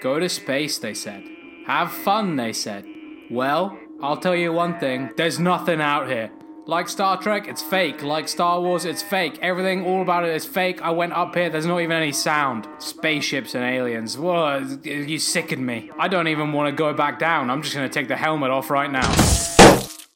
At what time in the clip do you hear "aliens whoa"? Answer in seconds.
13.64-14.78